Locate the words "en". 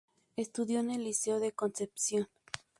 0.79-0.89